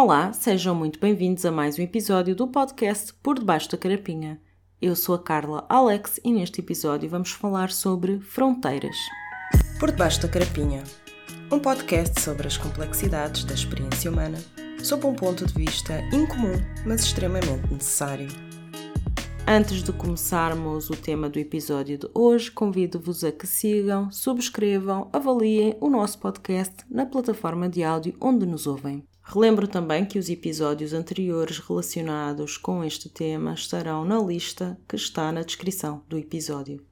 [0.00, 4.40] Olá, sejam muito bem-vindos a mais um episódio do podcast Por Debaixo da Carapinha.
[4.80, 8.94] Eu sou a Carla Alex e neste episódio vamos falar sobre fronteiras.
[9.80, 10.84] Por Debaixo da Carapinha
[11.50, 14.38] um podcast sobre as complexidades da experiência humana,
[14.84, 16.54] sob um ponto de vista incomum,
[16.86, 18.28] mas extremamente necessário.
[19.48, 25.76] Antes de começarmos o tema do episódio de hoje, convido-vos a que sigam, subscrevam, avaliem
[25.80, 29.07] o nosso podcast na plataforma de áudio onde nos ouvem.
[29.30, 35.30] Relembro também que os episódios anteriores relacionados com este tema estarão na lista que está
[35.30, 36.82] na descrição do episódio.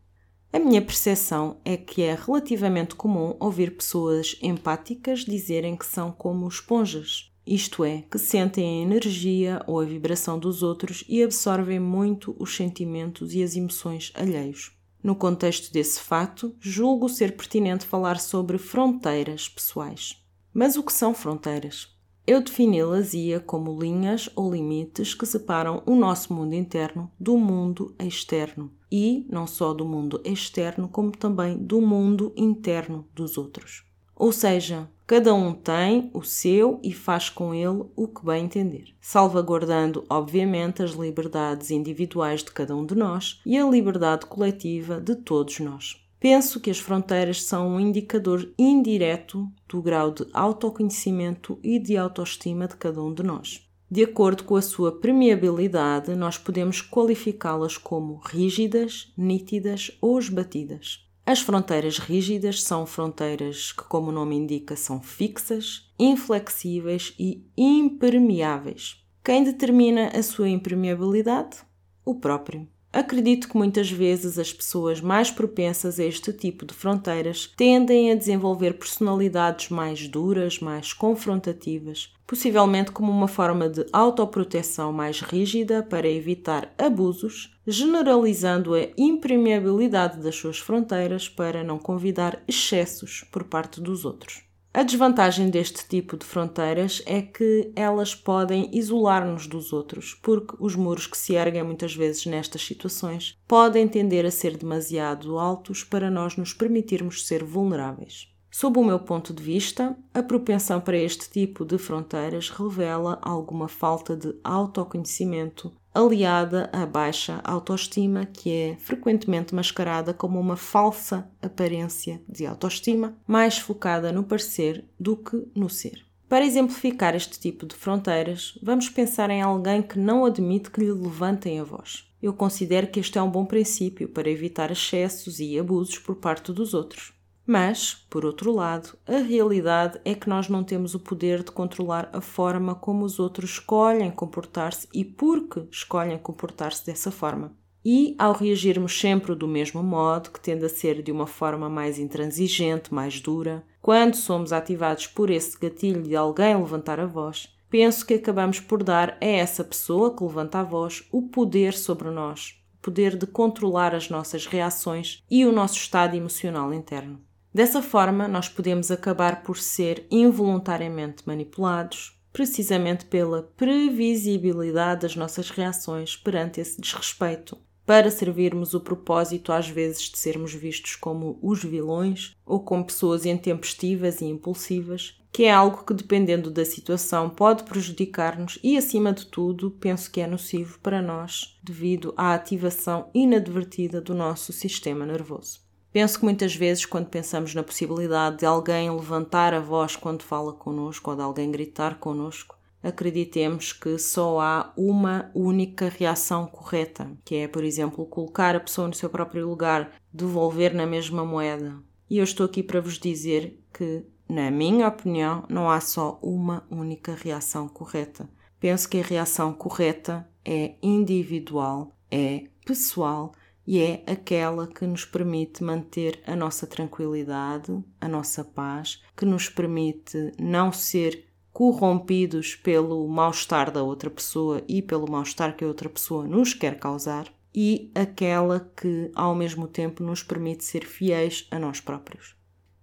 [0.52, 6.46] A minha percepção é que é relativamente comum ouvir pessoas empáticas dizerem que são como
[6.46, 12.34] esponjas isto é, que sentem a energia ou a vibração dos outros e absorvem muito
[12.40, 14.76] os sentimentos e as emoções alheios.
[15.00, 20.20] No contexto desse fato, julgo ser pertinente falar sobre fronteiras pessoais.
[20.52, 21.95] Mas o que são fronteiras?
[22.26, 28.73] Eu defini-las-ia como linhas ou limites que separam o nosso mundo interno do mundo externo
[28.90, 33.84] e não só do mundo externo, como também do mundo interno dos outros.
[34.12, 38.86] Ou seja, cada um tem o seu e faz com ele o que bem entender,
[39.01, 45.14] salvaguardando, obviamente, as liberdades individuais de cada um de nós e a liberdade coletiva de
[45.14, 46.04] todos nós.
[46.18, 52.66] Penso que as fronteiras são um indicador indireto do grau de autoconhecimento e de autoestima
[52.66, 53.66] de cada um de nós.
[53.88, 61.06] De acordo com a sua permeabilidade, nós podemos qualificá-las como rígidas, nítidas ou esbatidas.
[61.24, 69.04] As fronteiras rígidas são fronteiras que, como o nome indica, são fixas, inflexíveis e impermeáveis.
[69.25, 71.58] Quem determina a sua impermeabilidade?
[72.04, 72.69] O próprio.
[72.92, 78.15] Acredito que muitas vezes as pessoas mais propensas a este tipo de fronteiras tendem a
[78.15, 86.09] desenvolver personalidades mais duras, mais confrontativas, possivelmente como uma forma de autoproteção mais rígida para
[86.09, 94.04] evitar abusos, generalizando a impermeabilidade das suas fronteiras para não convidar excessos por parte dos
[94.04, 94.45] outros.
[94.76, 100.76] A desvantagem deste tipo de fronteiras é que elas podem isolar-nos dos outros, porque os
[100.76, 106.10] muros que se erguem muitas vezes nestas situações podem tender a ser demasiado altos para
[106.10, 108.28] nós nos permitirmos ser vulneráveis.
[108.58, 113.68] Sob o meu ponto de vista, a propensão para este tipo de fronteiras revela alguma
[113.68, 122.22] falta de autoconhecimento aliada à baixa autoestima, que é frequentemente mascarada como uma falsa aparência
[122.26, 126.06] de autoestima, mais focada no parecer do que no ser.
[126.26, 130.92] Para exemplificar este tipo de fronteiras, vamos pensar em alguém que não admite que lhe
[130.92, 132.06] levantem a voz.
[132.22, 136.54] Eu considero que este é um bom princípio para evitar excessos e abusos por parte
[136.54, 137.16] dos outros.
[137.46, 142.10] Mas, por outro lado, a realidade é que nós não temos o poder de controlar
[142.12, 147.56] a forma como os outros escolhem comportar-se e por que escolhem comportar-se dessa forma.
[147.84, 152.00] E, ao reagirmos sempre do mesmo modo, que tende a ser de uma forma mais
[152.00, 158.04] intransigente, mais dura, quando somos ativados por esse gatilho de alguém levantar a voz, penso
[158.04, 162.60] que acabamos por dar a essa pessoa que levanta a voz o poder sobre nós,
[162.74, 167.25] o poder de controlar as nossas reações e o nosso estado emocional interno.
[167.56, 176.14] Dessa forma, nós podemos acabar por ser involuntariamente manipulados, precisamente pela previsibilidade das nossas reações
[176.18, 177.56] perante esse desrespeito,
[177.86, 183.24] para servirmos o propósito às vezes de sermos vistos como os vilões ou como pessoas
[183.24, 189.24] intempestivas e impulsivas, que é algo que, dependendo da situação, pode prejudicar-nos e, acima de
[189.24, 195.64] tudo, penso que é nocivo para nós devido à ativação inadvertida do nosso sistema nervoso.
[195.96, 200.52] Penso que muitas vezes, quando pensamos na possibilidade de alguém levantar a voz quando fala
[200.52, 207.36] connosco ou de alguém gritar connosco, acreditemos que só há uma única reação correta, que
[207.36, 211.82] é, por exemplo, colocar a pessoa no seu próprio lugar, devolver na mesma moeda.
[212.10, 216.66] E eu estou aqui para vos dizer que, na minha opinião, não há só uma
[216.70, 218.28] única reação correta.
[218.60, 223.32] Penso que a reação correta é individual, é pessoal
[223.66, 229.48] e é aquela que nos permite manter a nossa tranquilidade, a nossa paz, que nos
[229.48, 235.89] permite não ser corrompidos pelo mal-estar da outra pessoa e pelo mal-estar que a outra
[235.89, 241.59] pessoa nos quer causar, e aquela que ao mesmo tempo nos permite ser fiéis a
[241.59, 242.36] nós próprios.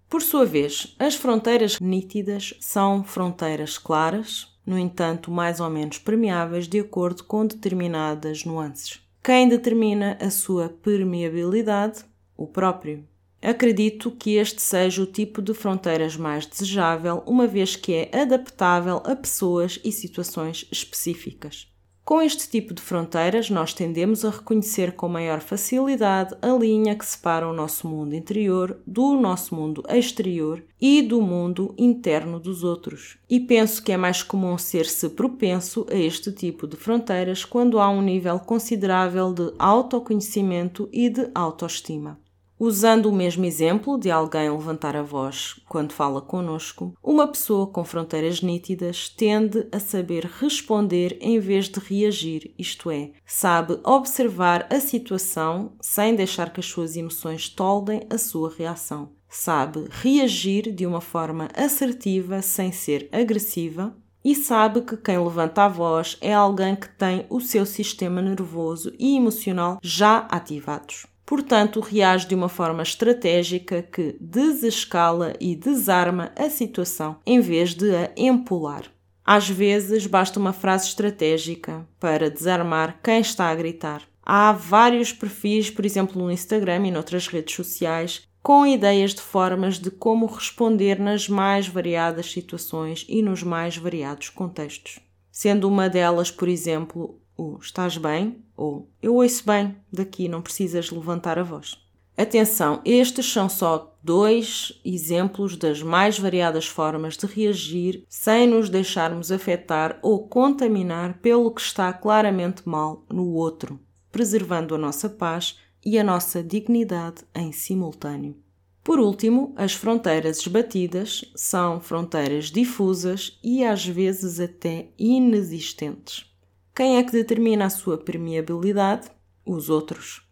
[0.10, 6.68] Por sua vez, as fronteiras nítidas são fronteiras claras, no entanto, mais ou menos permeáveis
[6.68, 9.00] de acordo com determinadas nuances.
[9.26, 12.04] Quem determina a sua permeabilidade?
[12.36, 13.08] O próprio.
[13.42, 19.02] Acredito que este seja o tipo de fronteiras mais desejável, uma vez que é adaptável
[19.06, 21.73] a pessoas e situações específicas.
[22.06, 27.06] Com este tipo de fronteiras, nós tendemos a reconhecer com maior facilidade a linha que
[27.06, 33.18] separa o nosso mundo interior do nosso mundo exterior e do mundo interno dos outros.
[33.30, 37.90] E penso que é mais comum ser-se propenso a este tipo de fronteiras quando há
[37.90, 42.20] um nível considerável de autoconhecimento e de autoestima.
[42.66, 47.84] Usando o mesmo exemplo de alguém levantar a voz quando fala conosco, uma pessoa com
[47.84, 54.80] fronteiras nítidas tende a saber responder em vez de reagir, isto é, sabe observar a
[54.80, 59.12] situação sem deixar que as suas emoções toldem a sua reação.
[59.28, 63.94] Sabe reagir de uma forma assertiva sem ser agressiva,
[64.24, 68.94] e sabe que quem levanta a voz é alguém que tem o seu sistema nervoso
[68.98, 71.06] e emocional já ativados.
[71.26, 77.96] Portanto, reage de uma forma estratégica que desescala e desarma a situação em vez de
[77.96, 78.84] a empolar.
[79.26, 84.02] Às vezes, basta uma frase estratégica para desarmar quem está a gritar.
[84.22, 89.80] Há vários perfis, por exemplo, no Instagram e noutras redes sociais, com ideias de formas
[89.80, 95.00] de como responder nas mais variadas situações e nos mais variados contextos.
[95.32, 100.90] Sendo uma delas, por exemplo, o estás bem ou eu ouço bem, daqui não precisas
[100.92, 101.84] levantar a voz.
[102.16, 109.32] Atenção, estes são só dois exemplos das mais variadas formas de reagir sem nos deixarmos
[109.32, 113.80] afetar ou contaminar pelo que está claramente mal no outro,
[114.12, 118.36] preservando a nossa paz e a nossa dignidade em simultâneo.
[118.84, 126.33] Por último, as fronteiras esbatidas são fronteiras difusas e às vezes até inexistentes.
[126.76, 129.08] Quem é que determina a sua permeabilidade?
[129.46, 130.28] Os outros.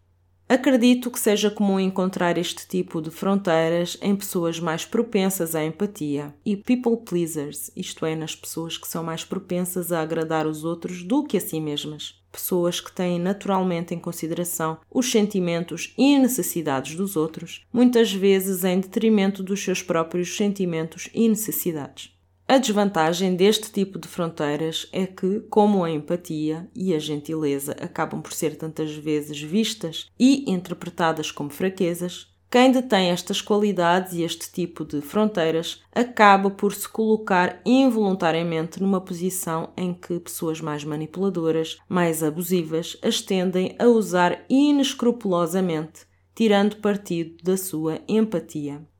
[0.49, 6.33] Acredito que seja comum encontrar este tipo de fronteiras em pessoas mais propensas à empatia
[6.43, 11.03] e people pleasers, isto é, nas pessoas que são mais propensas a agradar os outros
[11.03, 12.19] do que a si mesmas.
[12.31, 18.79] Pessoas que têm naturalmente em consideração os sentimentos e necessidades dos outros, muitas vezes em
[18.79, 22.19] detrimento dos seus próprios sentimentos e necessidades.
[22.51, 28.21] A desvantagem deste tipo de fronteiras é que, como a empatia e a gentileza acabam
[28.21, 34.51] por ser tantas vezes vistas e interpretadas como fraquezas, quem detém estas qualidades e este
[34.51, 41.77] tipo de fronteiras acaba por se colocar involuntariamente numa posição em que pessoas mais manipuladoras,
[41.87, 46.01] mais abusivas, as tendem a usar inescrupulosamente,
[46.35, 48.90] tirando partido da sua empatia.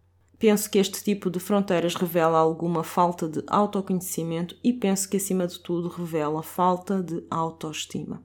[0.42, 5.46] Penso que este tipo de fronteiras revela alguma falta de autoconhecimento e penso que, acima
[5.46, 8.24] de tudo, revela falta de autoestima.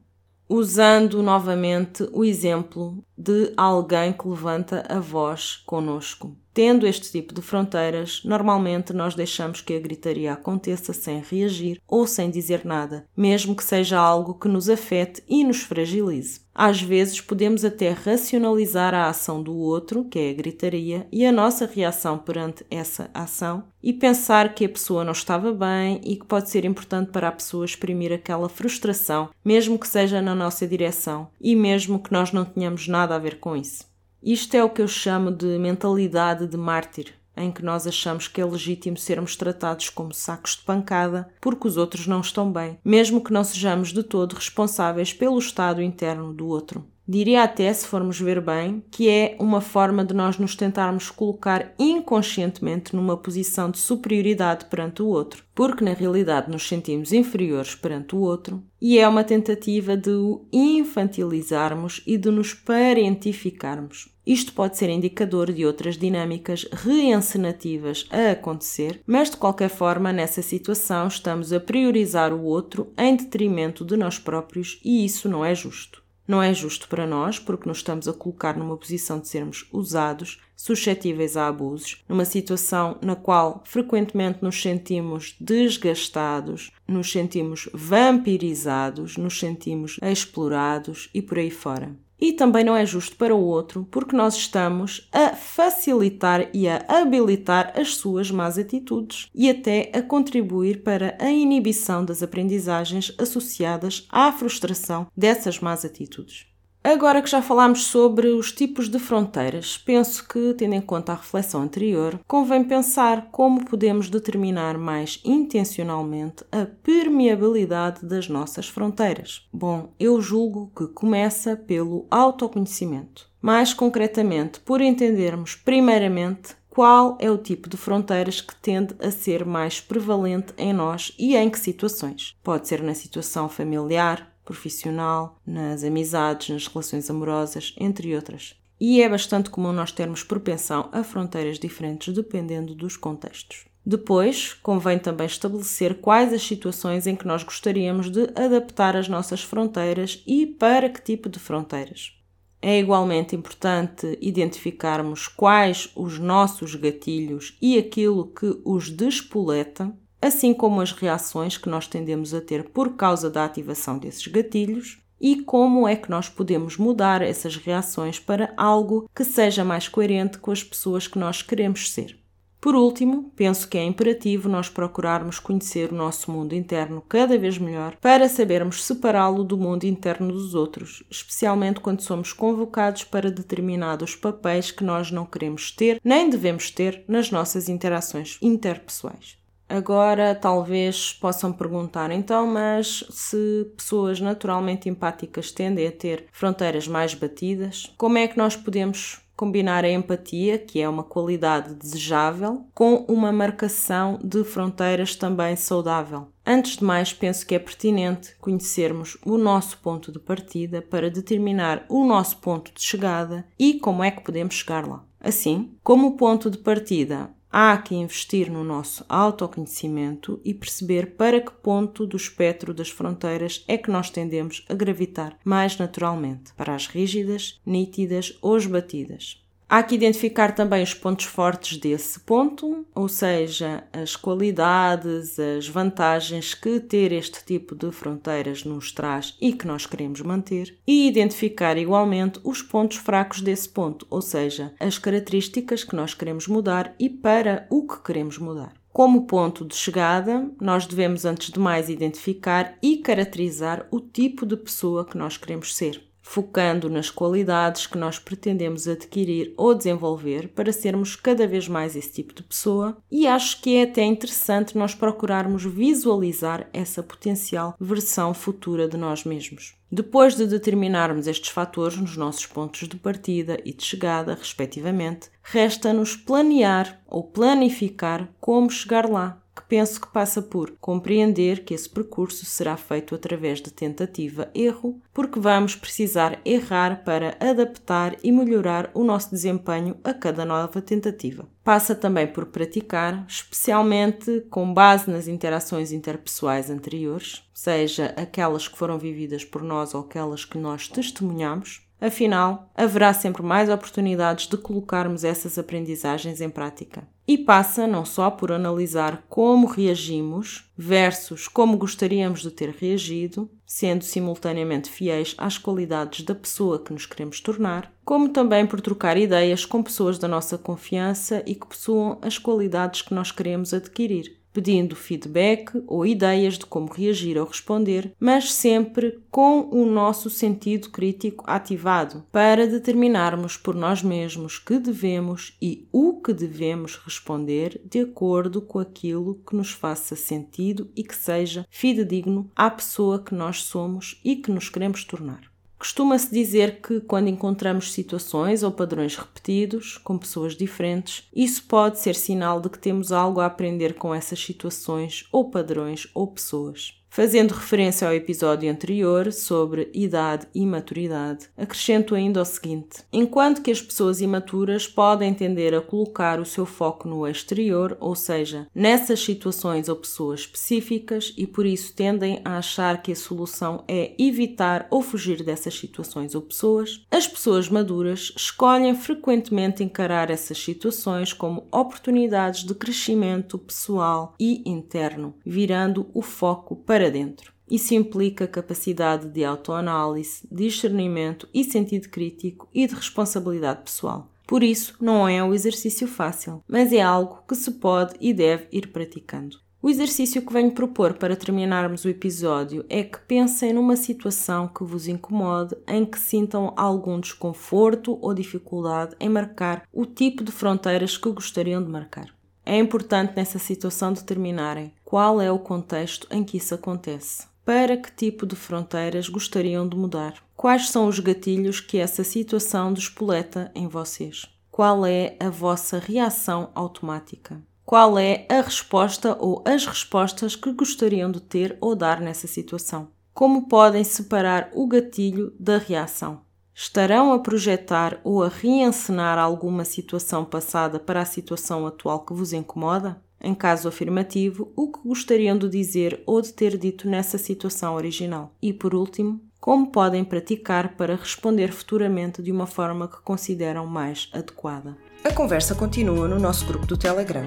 [0.48, 6.34] Usando novamente o exemplo de alguém que levanta a voz conosco.
[6.56, 12.06] Tendo este tipo de fronteiras, normalmente nós deixamos que a gritaria aconteça sem reagir ou
[12.06, 16.40] sem dizer nada, mesmo que seja algo que nos afete e nos fragilize.
[16.54, 21.30] Às vezes podemos até racionalizar a ação do outro, que é a gritaria, e a
[21.30, 26.24] nossa reação perante essa ação, e pensar que a pessoa não estava bem e que
[26.24, 31.28] pode ser importante para a pessoa exprimir aquela frustração, mesmo que seja na nossa direção
[31.38, 33.94] e mesmo que nós não tenhamos nada a ver com isso.
[34.26, 38.40] Isto é o que eu chamo de mentalidade de mártir, em que nós achamos que
[38.40, 43.22] é legítimo sermos tratados como sacos de pancada porque os outros não estão bem, mesmo
[43.22, 46.84] que não sejamos de todo responsáveis pelo estado interno do outro.
[47.08, 51.72] Diria até, se formos ver bem, que é uma forma de nós nos tentarmos colocar
[51.78, 58.16] inconscientemente numa posição de superioridade perante o outro, porque na realidade nos sentimos inferiores perante
[58.16, 64.08] o outro, e é uma tentativa de o infantilizarmos e de nos parentificarmos.
[64.26, 70.42] Isto pode ser indicador de outras dinâmicas reencenativas a acontecer, mas de qualquer forma, nessa
[70.42, 75.54] situação, estamos a priorizar o outro em detrimento de nós próprios e isso não é
[75.54, 76.04] justo.
[76.26, 80.40] Não é justo para nós, porque nos estamos a colocar numa posição de sermos usados,
[80.56, 89.38] suscetíveis a abusos, numa situação na qual frequentemente nos sentimos desgastados, nos sentimos vampirizados, nos
[89.38, 94.16] sentimos explorados e por aí fora e também não é justo para o outro, porque
[94.16, 100.82] nós estamos a facilitar e a habilitar as suas más atitudes e até a contribuir
[100.82, 106.46] para a inibição das aprendizagens associadas à frustração dessas más atitudes.
[106.86, 111.16] Agora que já falámos sobre os tipos de fronteiras, penso que, tendo em conta a
[111.16, 119.48] reflexão anterior, convém pensar como podemos determinar mais intencionalmente a permeabilidade das nossas fronteiras.
[119.52, 123.28] Bom, eu julgo que começa pelo autoconhecimento.
[123.42, 129.44] Mais concretamente, por entendermos, primeiramente, qual é o tipo de fronteiras que tende a ser
[129.44, 132.36] mais prevalente em nós e em que situações.
[132.44, 138.54] Pode ser na situação familiar, profissional, nas amizades, nas relações amorosas, entre outras.
[138.80, 143.66] E é bastante comum nós termos propensão a fronteiras diferentes dependendo dos contextos.
[143.84, 149.42] Depois, convém também estabelecer quais as situações em que nós gostaríamos de adaptar as nossas
[149.42, 152.12] fronteiras e para que tipo de fronteiras.
[152.60, 160.80] É igualmente importante identificarmos quais os nossos gatilhos e aquilo que os despoleta assim como
[160.80, 165.88] as reações que nós tendemos a ter por causa da ativação desses gatilhos e como
[165.88, 170.62] é que nós podemos mudar essas reações para algo que seja mais coerente com as
[170.62, 172.18] pessoas que nós queremos ser.
[172.60, 177.58] Por último, penso que é imperativo nós procurarmos conhecer o nosso mundo interno cada vez
[177.58, 184.16] melhor para sabermos separá-lo do mundo interno dos outros, especialmente quando somos convocados para determinados
[184.16, 189.38] papéis que nós não queremos ter nem devemos ter nas nossas interações interpessoais.
[189.68, 197.14] Agora, talvez possam perguntar, então, mas se pessoas naturalmente empáticas tendem a ter fronteiras mais
[197.14, 203.04] batidas, como é que nós podemos combinar a empatia, que é uma qualidade desejável, com
[203.06, 206.28] uma marcação de fronteiras também saudável?
[206.44, 211.84] Antes de mais, penso que é pertinente conhecermos o nosso ponto de partida para determinar
[211.88, 215.04] o nosso ponto de chegada e como é que podemos chegar lá.
[215.20, 221.50] Assim, como ponto de partida Há que investir no nosso autoconhecimento e perceber para que
[221.50, 226.86] ponto do espectro das fronteiras é que nós tendemos a gravitar mais naturalmente, para as
[226.86, 229.42] rígidas, nítidas ou esbatidas.
[229.68, 236.54] Há que identificar também os pontos fortes desse ponto, ou seja, as qualidades, as vantagens
[236.54, 241.76] que ter este tipo de fronteiras nos traz e que nós queremos manter, e identificar
[241.76, 247.10] igualmente os pontos fracos desse ponto, ou seja, as características que nós queremos mudar e
[247.10, 248.72] para o que queremos mudar.
[248.92, 254.56] Como ponto de chegada, nós devemos antes de mais identificar e caracterizar o tipo de
[254.56, 260.72] pessoa que nós queremos ser focando nas qualidades que nós pretendemos adquirir ou desenvolver para
[260.72, 264.92] sermos cada vez mais esse tipo de pessoa, e acho que é até interessante nós
[264.92, 269.76] procurarmos visualizar essa potencial versão futura de nós mesmos.
[269.90, 276.16] Depois de determinarmos estes fatores nos nossos pontos de partida e de chegada, respectivamente, resta-nos
[276.16, 282.76] planear ou planificar como chegar lá penso que passa por compreender que esse percurso será
[282.76, 289.96] feito através de tentativa-erro, porque vamos precisar errar para adaptar e melhorar o nosso desempenho
[290.04, 291.48] a cada nova tentativa.
[291.64, 298.98] Passa também por praticar, especialmente com base nas interações interpessoais anteriores, seja aquelas que foram
[298.98, 305.24] vividas por nós ou aquelas que nós testemunhamos, Afinal, haverá sempre mais oportunidades de colocarmos
[305.24, 307.08] essas aprendizagens em prática.
[307.26, 314.04] E passa não só por analisar como reagimos versus como gostaríamos de ter reagido, sendo
[314.04, 319.64] simultaneamente fiéis às qualidades da pessoa que nos queremos tornar, como também por trocar ideias
[319.64, 324.96] com pessoas da nossa confiança e que possuam as qualidades que nós queremos adquirir pedindo
[324.96, 331.44] feedback ou ideias de como reagir ou responder, mas sempre com o nosso sentido crítico
[331.46, 338.62] ativado para determinarmos por nós mesmos que devemos e o que devemos responder de acordo
[338.62, 344.18] com aquilo que nos faça sentido e que seja fidedigno à pessoa que nós somos
[344.24, 345.55] e que nos queremos tornar.
[345.78, 352.14] Costuma-se dizer que quando encontramos situações ou padrões repetidos com pessoas diferentes, isso pode ser
[352.14, 356.95] sinal de que temos algo a aprender com essas situações ou padrões ou pessoas.
[357.08, 363.70] Fazendo referência ao episódio anterior sobre idade e maturidade, acrescento ainda o seguinte: enquanto que
[363.70, 369.20] as pessoas imaturas podem tender a colocar o seu foco no exterior, ou seja, nessas
[369.20, 374.86] situações ou pessoas específicas, e por isso tendem a achar que a solução é evitar
[374.90, 381.66] ou fugir dessas situações ou pessoas, as pessoas maduras escolhem frequentemente encarar essas situações como
[381.72, 387.52] oportunidades de crescimento pessoal e interno, virando o foco para para dentro.
[387.70, 394.30] Isso implica capacidade de autoanálise, discernimento e sentido crítico e de responsabilidade pessoal.
[394.46, 398.68] Por isso, não é um exercício fácil, mas é algo que se pode e deve
[398.72, 399.58] ir praticando.
[399.82, 404.82] O exercício que venho propor para terminarmos o episódio é que pensem numa situação que
[404.82, 411.18] vos incomode, em que sintam algum desconforto ou dificuldade em marcar o tipo de fronteiras
[411.18, 412.35] que gostariam de marcar.
[412.68, 417.46] É importante nessa situação determinarem qual é o contexto em que isso acontece.
[417.64, 420.34] Para que tipo de fronteiras gostariam de mudar?
[420.56, 424.46] Quais são os gatilhos que essa situação despoleta em vocês?
[424.68, 427.62] Qual é a vossa reação automática?
[427.84, 433.08] Qual é a resposta ou as respostas que gostariam de ter ou dar nessa situação?
[433.32, 436.40] Como podem separar o gatilho da reação?
[436.78, 442.52] Estarão a projetar ou a reencenar alguma situação passada para a situação atual que vos
[442.52, 443.16] incomoda?
[443.40, 448.52] Em caso afirmativo, o que gostariam de dizer ou de ter dito nessa situação original?
[448.60, 454.28] E por último, como podem praticar para responder futuramente de uma forma que consideram mais
[454.30, 454.98] adequada?
[455.24, 457.46] A conversa continua no nosso grupo do Telegram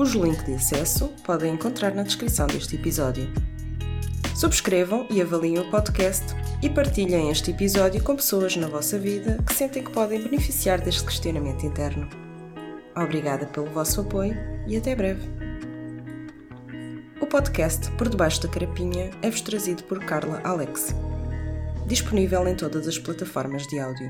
[0.00, 3.30] cujo link de acesso podem encontrar na descrição deste episódio.
[4.40, 9.52] Subscrevam e avaliem o podcast e partilhem este episódio com pessoas na vossa vida que
[9.52, 12.08] sentem que podem beneficiar deste questionamento interno.
[12.96, 14.34] Obrigada pelo vosso apoio
[14.66, 15.28] e até breve.
[17.20, 20.94] O podcast Por Debaixo da Carapinha é-vos trazido por Carla Alex.
[21.86, 24.08] Disponível em todas as plataformas de áudio.